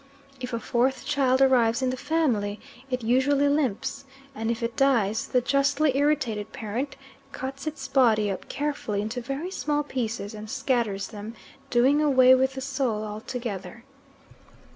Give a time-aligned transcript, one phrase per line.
[0.39, 2.59] If a fourth child arrives in the family,
[2.89, 6.95] "it usually limps," and if it dies, the justly irritated parent
[7.31, 11.35] cuts its body up carefully into very small pieces, and scatters them,
[11.69, 13.83] doing away with the soul altogether.